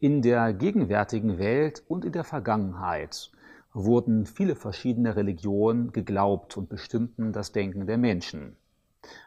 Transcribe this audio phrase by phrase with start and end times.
[0.00, 3.32] In der gegenwärtigen Welt und in der Vergangenheit
[3.74, 8.56] wurden viele verschiedene Religionen geglaubt und bestimmten das Denken der Menschen.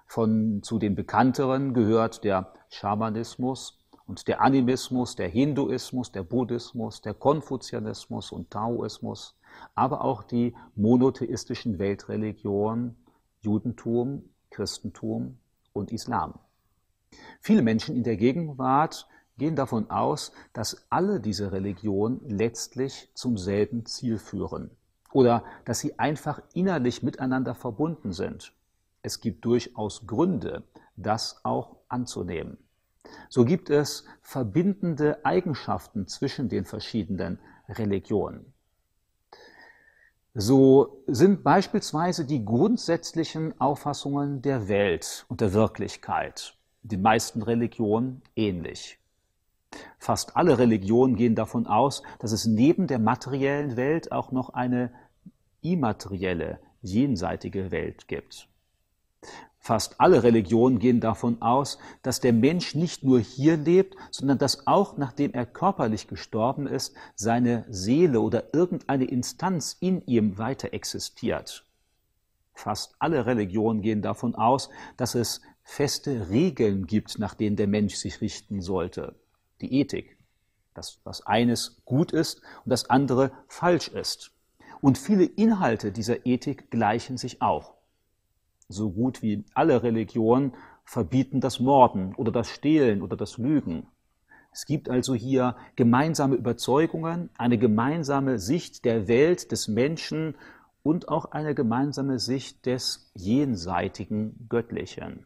[0.08, 7.16] Von zu den bekannteren gehört der Schamanismus und der Animismus, der Hinduismus, der Buddhismus, der
[7.16, 9.38] Konfuzianismus und Taoismus,
[9.76, 12.96] aber auch die monotheistischen Weltreligionen
[13.42, 15.38] Judentum, Christentum
[15.74, 16.40] und Islam.
[17.42, 19.06] Viele Menschen in der Gegenwart
[19.42, 24.70] gehen davon aus, dass alle diese Religionen letztlich zum selben Ziel führen
[25.14, 28.54] oder dass sie einfach innerlich miteinander verbunden sind.
[29.02, 30.62] Es gibt durchaus Gründe,
[30.96, 32.60] das auch anzunehmen.
[33.30, 38.54] So gibt es verbindende Eigenschaften zwischen den verschiedenen Religionen.
[40.36, 49.01] So sind beispielsweise die grundsätzlichen Auffassungen der Welt und der Wirklichkeit den meisten Religionen ähnlich.
[50.02, 54.92] Fast alle Religionen gehen davon aus, dass es neben der materiellen Welt auch noch eine
[55.62, 58.48] immaterielle, jenseitige Welt gibt.
[59.60, 64.66] Fast alle Religionen gehen davon aus, dass der Mensch nicht nur hier lebt, sondern dass
[64.66, 71.64] auch nachdem er körperlich gestorben ist, seine Seele oder irgendeine Instanz in ihm weiter existiert.
[72.56, 77.96] Fast alle Religionen gehen davon aus, dass es feste Regeln gibt, nach denen der Mensch
[77.96, 79.16] sich richten sollte
[79.62, 80.18] die Ethik,
[80.74, 84.32] das, was eines gut ist und das andere falsch ist.
[84.82, 87.76] Und viele Inhalte dieser Ethik gleichen sich auch.
[88.68, 90.54] So gut wie alle Religionen
[90.86, 93.88] verbieten das Morden oder das Stehlen oder das Lügen.
[94.52, 100.36] Es gibt also hier gemeinsame Überzeugungen, eine gemeinsame Sicht der Welt, des Menschen
[100.84, 105.26] und auch eine gemeinsame Sicht des jenseitigen Göttlichen.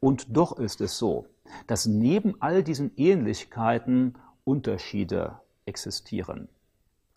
[0.00, 1.26] Und doch ist es so,
[1.66, 6.48] dass neben all diesen Ähnlichkeiten Unterschiede existieren.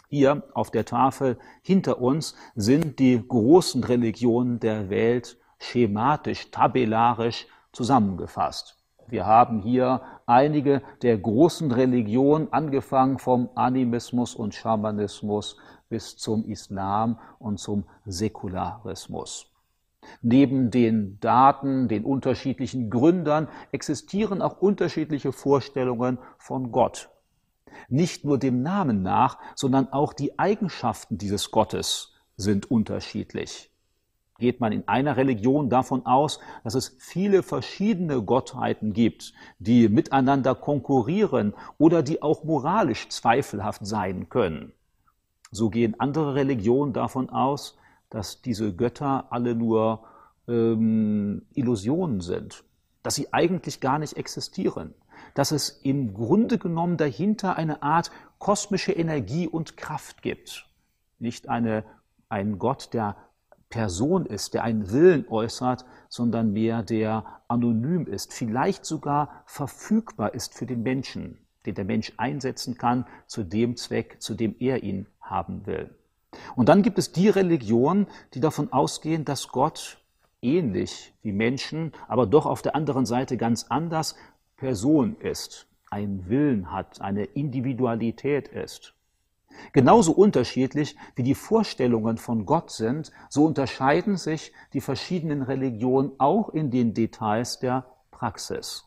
[0.09, 8.77] Hier auf der Tafel hinter uns sind die großen Religionen der Welt schematisch, tabellarisch zusammengefasst.
[9.09, 15.57] Wir haben hier einige der großen Religionen, angefangen vom Animismus und Schamanismus
[15.89, 19.51] bis zum Islam und zum Säkularismus.
[20.22, 27.09] Neben den Daten, den unterschiedlichen Gründern existieren auch unterschiedliche Vorstellungen von Gott.
[27.90, 33.72] Nicht nur dem Namen nach, sondern auch die Eigenschaften dieses Gottes sind unterschiedlich.
[34.40, 40.53] Geht man in einer Religion davon aus, dass es viele verschiedene Gottheiten gibt, die miteinander
[40.53, 44.73] konkurrieren oder die auch moralisch zweifelhaft sein können.
[45.50, 47.78] So gehen andere Religionen davon aus,
[48.09, 50.03] dass diese Götter alle nur
[50.47, 52.63] ähm, Illusionen sind,
[53.03, 54.94] dass sie eigentlich gar nicht existieren,
[55.34, 60.66] dass es im Grunde genommen dahinter eine Art kosmische Energie und Kraft gibt.
[61.19, 61.84] Nicht eine,
[62.29, 63.16] ein Gott, der
[63.69, 70.53] Person ist, der einen Willen äußert, sondern mehr der anonym ist, vielleicht sogar verfügbar ist
[70.53, 75.07] für den Menschen, den der Mensch einsetzen kann zu dem Zweck, zu dem er ihn
[75.19, 75.94] haben will.
[76.56, 80.00] Und dann gibt es die Religionen, die davon ausgehen, dass Gott
[80.41, 84.16] ähnlich wie Menschen, aber doch auf der anderen Seite ganz anders
[84.56, 88.94] Person ist, einen Willen hat, eine Individualität ist.
[89.74, 96.50] Genauso unterschiedlich wie die Vorstellungen von Gott sind, so unterscheiden sich die verschiedenen Religionen auch
[96.50, 98.85] in den Details der Praxis.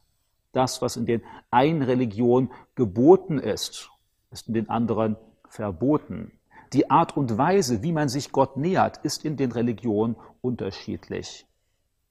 [0.52, 3.90] Das, was in den einen Religionen geboten ist,
[4.30, 5.16] ist in den anderen
[5.48, 6.32] verboten.
[6.72, 11.46] Die Art und Weise, wie man sich Gott nähert, ist in den Religionen unterschiedlich.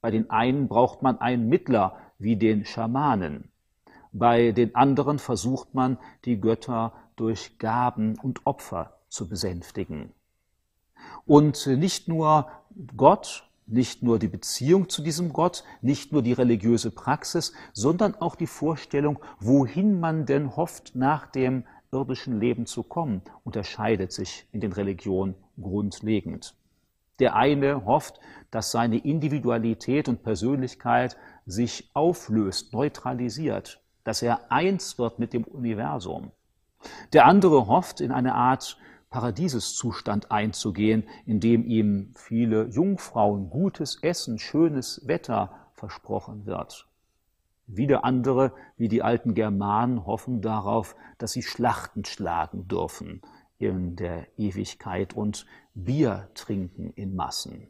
[0.01, 3.51] Bei den einen braucht man einen Mittler wie den Schamanen.
[4.11, 10.11] Bei den anderen versucht man, die Götter durch Gaben und Opfer zu besänftigen.
[11.25, 12.49] Und nicht nur
[12.97, 18.35] Gott, nicht nur die Beziehung zu diesem Gott, nicht nur die religiöse Praxis, sondern auch
[18.35, 24.61] die Vorstellung, wohin man denn hofft nach dem irdischen Leben zu kommen, unterscheidet sich in
[24.61, 26.55] den Religionen grundlegend.
[27.19, 28.19] Der eine hofft,
[28.51, 36.31] dass seine Individualität und Persönlichkeit sich auflöst, neutralisiert, dass er eins wird mit dem Universum.
[37.11, 38.77] Der andere hofft, in eine Art
[39.09, 46.88] Paradieseszustand einzugehen, in dem ihm viele Jungfrauen, gutes Essen, schönes Wetter versprochen wird.
[47.71, 53.21] Wieder andere, wie die alten Germanen, hoffen darauf, dass sie Schlachten schlagen dürfen
[53.59, 55.45] in der Ewigkeit und
[55.75, 57.67] Bier trinken in Massen.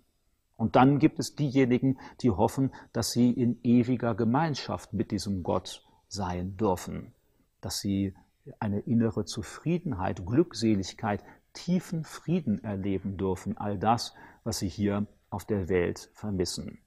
[0.55, 5.85] Und dann gibt es diejenigen, die hoffen, dass sie in ewiger Gemeinschaft mit diesem Gott
[6.07, 7.13] sein dürfen,
[7.59, 8.13] dass sie
[8.59, 14.13] eine innere Zufriedenheit, Glückseligkeit, tiefen Frieden erleben dürfen, all das,
[14.45, 16.79] was sie hier auf der Welt vermissen.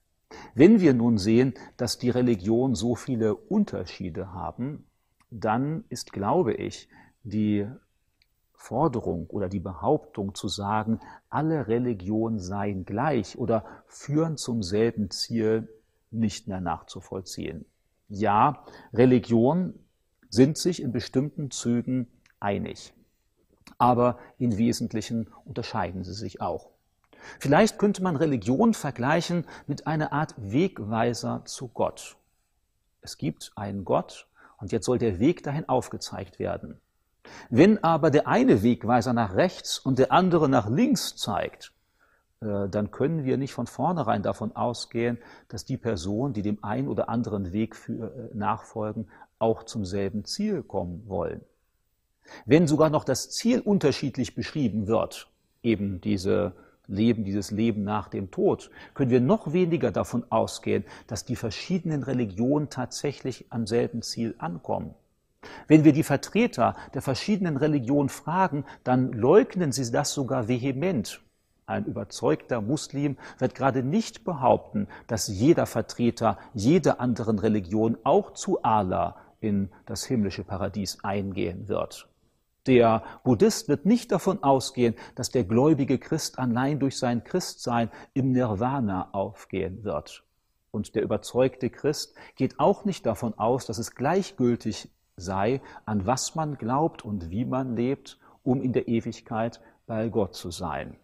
[0.55, 4.87] Wenn wir nun sehen, dass die Religion so viele Unterschiede haben,
[5.31, 6.89] dann ist, glaube ich,
[7.25, 7.67] die
[8.55, 15.69] Forderung oder die Behauptung zu sagen, alle Religionen seien gleich oder führen zum selben Ziel,
[16.11, 17.65] nicht mehr nachzuvollziehen.
[18.09, 19.87] Ja, Religionen
[20.29, 22.07] sind sich in bestimmten Zügen
[22.39, 22.93] einig,
[23.79, 26.72] aber in Wesentlichen unterscheiden sie sich auch.
[27.39, 32.17] Vielleicht könnte man Religion vergleichen mit einer Art Wegweiser zu Gott.
[33.01, 34.29] Es gibt einen Gott
[34.59, 36.81] und jetzt soll der Weg dahin aufgezeigt werden.
[37.51, 41.73] Wenn aber der eine Wegweiser nach rechts und der andere nach links zeigt,
[42.41, 46.89] äh, dann können wir nicht von vornherein davon ausgehen, dass die Personen, die dem einen
[46.89, 49.09] oder anderen Weg für, äh, nachfolgen,
[49.39, 51.43] auch zum selben Ziel kommen wollen.
[52.47, 55.29] Wenn sogar noch das Ziel unterschiedlich beschrieben wird,
[55.63, 56.55] eben diese
[56.93, 62.03] Leben, dieses Leben nach dem Tod, können wir noch weniger davon ausgehen, dass die verschiedenen
[62.03, 64.95] Religionen tatsächlich am selben Ziel ankommen.
[65.67, 71.21] Wenn wir die Vertreter der verschiedenen Religionen fragen, dann leugnen sie das sogar vehement.
[71.67, 78.63] Ein überzeugter Muslim wird gerade nicht behaupten, dass jeder Vertreter jeder anderen Religion auch zu
[78.63, 82.09] Allah in das himmlische Paradies eingehen wird.
[82.69, 88.31] Der Buddhist wird nicht davon ausgehen, dass der gläubige Christ allein durch sein Christsein im
[88.31, 90.23] Nirvana aufgehen wird.
[90.71, 96.37] Und der überzeugte Christ geht auch nicht davon aus, dass es gleichgültig sei, an was
[96.37, 100.97] man glaubt und wie man lebt, um in der Ewigkeit bei Gott zu sein.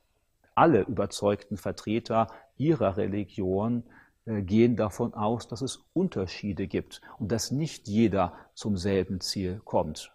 [0.54, 3.82] Alle überzeugten Vertreter ihrer Religion
[4.26, 9.60] äh, gehen davon aus, dass es Unterschiede gibt und dass nicht jeder zum selben Ziel
[9.64, 10.12] kommt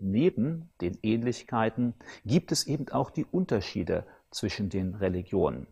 [0.00, 1.94] neben den Ähnlichkeiten
[2.24, 5.66] gibt es eben auch die Unterschiede zwischen den Religionen.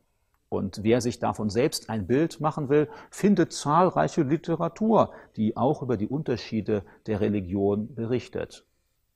[0.49, 5.97] Und wer sich davon selbst ein Bild machen will, findet zahlreiche Literatur, die auch über
[5.97, 8.65] die Unterschiede der Religion berichtet.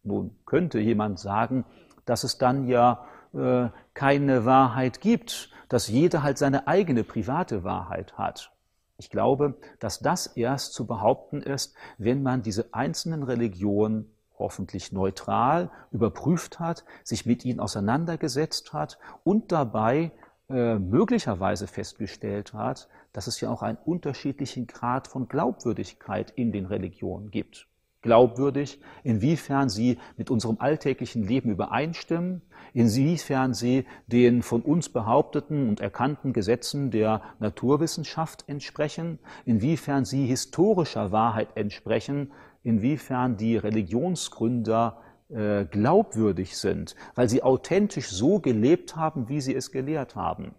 [0.04, 1.64] Nun könnte jemand sagen,
[2.04, 8.18] dass es dann ja äh, keine Wahrheit gibt, dass jeder halt seine eigene private Wahrheit
[8.18, 8.52] hat.
[8.98, 14.12] Ich glaube, dass das erst zu behaupten ist, wenn man diese einzelnen Religionen
[14.42, 20.12] hoffentlich neutral überprüft hat, sich mit ihnen auseinandergesetzt hat und dabei
[20.50, 26.66] äh, möglicherweise festgestellt hat, dass es ja auch einen unterschiedlichen Grad von Glaubwürdigkeit in den
[26.66, 27.68] Religionen gibt.
[28.02, 32.42] Glaubwürdig, inwiefern sie mit unserem alltäglichen Leben übereinstimmen,
[32.74, 41.12] inwiefern sie den von uns behaupteten und erkannten Gesetzen der Naturwissenschaft entsprechen, inwiefern sie historischer
[41.12, 44.98] Wahrheit entsprechen, inwiefern die Religionsgründer
[45.28, 50.54] äh, glaubwürdig sind, weil sie authentisch so gelebt haben, wie sie es gelehrt haben.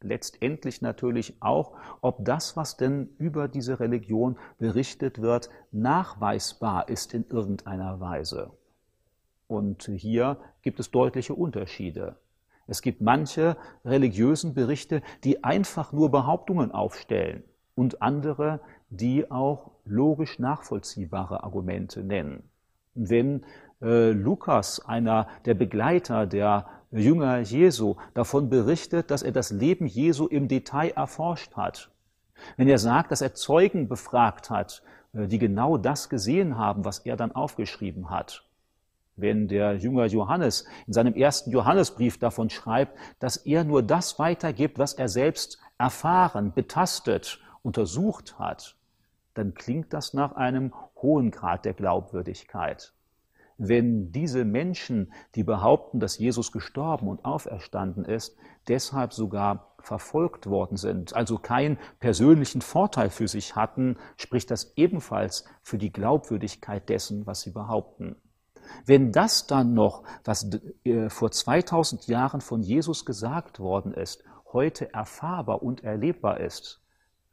[0.00, 1.72] Letztendlich natürlich auch,
[2.02, 8.50] ob das, was denn über diese Religion berichtet wird, nachweisbar ist in irgendeiner Weise.
[9.48, 12.16] Und hier gibt es deutliche Unterschiede.
[12.68, 17.42] Es gibt manche religiösen Berichte, die einfach nur Behauptungen aufstellen
[17.74, 22.48] und andere, die auch logisch nachvollziehbare Argumente nennen.
[22.94, 23.44] Wenn
[23.80, 30.26] äh, Lukas, einer der Begleiter der Jünger Jesu, davon berichtet, dass er das Leben Jesu
[30.26, 31.90] im Detail erforscht hat,
[32.56, 37.00] wenn er sagt, dass er Zeugen befragt hat, äh, die genau das gesehen haben, was
[37.00, 38.44] er dann aufgeschrieben hat,
[39.16, 44.78] wenn der Jünger Johannes in seinem ersten Johannesbrief davon schreibt, dass er nur das weitergibt,
[44.78, 48.77] was er selbst erfahren, betastet, untersucht hat,
[49.38, 52.92] dann klingt das nach einem hohen Grad der Glaubwürdigkeit.
[53.56, 58.36] Wenn diese Menschen, die behaupten, dass Jesus gestorben und auferstanden ist,
[58.68, 65.44] deshalb sogar verfolgt worden sind, also keinen persönlichen Vorteil für sich hatten, spricht das ebenfalls
[65.62, 68.16] für die Glaubwürdigkeit dessen, was sie behaupten.
[68.84, 70.50] Wenn das dann noch, was
[70.84, 76.80] äh, vor 2000 Jahren von Jesus gesagt worden ist, heute erfahrbar und erlebbar ist,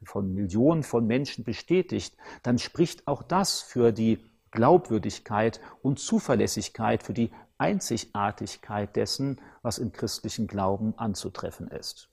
[0.02, 7.14] von Millionen von Menschen bestätigt, dann spricht auch das für die Glaubwürdigkeit und Zuverlässigkeit, für
[7.14, 12.08] die Einzigartigkeit dessen, was im christlichen Glauben anzutreffen ist.